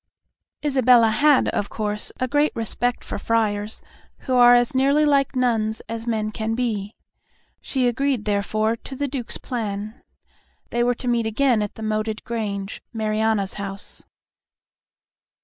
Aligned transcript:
Isabella 0.65 1.09
had, 1.09 1.47
of 1.49 1.69
course, 1.69 2.11
a 2.19 2.27
great 2.27 2.51
respect 2.55 3.03
for 3.03 3.19
friars, 3.19 3.83
who 4.21 4.33
are 4.33 4.55
as 4.55 4.73
nearly 4.73 5.05
like 5.05 5.35
nuns 5.35 5.79
as 5.87 6.07
men 6.07 6.31
can 6.31 6.55
be. 6.55 6.95
She 7.61 7.87
agreed, 7.87 8.25
therefore, 8.25 8.75
to 8.77 8.95
the 8.95 9.07
Duke's 9.07 9.37
plan. 9.37 10.01
They 10.71 10.83
were 10.83 10.95
to 10.95 11.07
meet 11.07 11.27
again 11.27 11.61
at 11.61 11.75
the 11.75 11.83
moated 11.83 12.23
grange, 12.23 12.81
Mariana's 12.91 13.53
house. 13.61 14.03